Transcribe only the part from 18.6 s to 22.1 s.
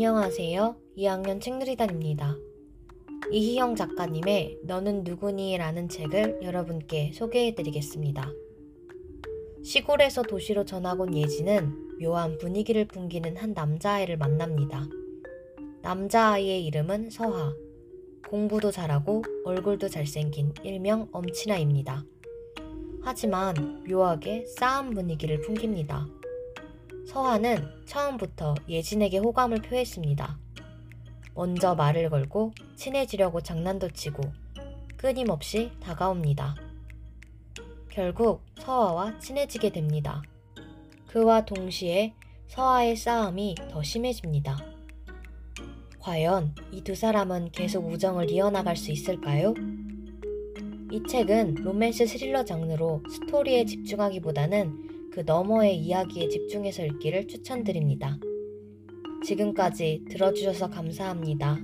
잘하고 얼굴도 잘생긴 일명 엄친아입니다.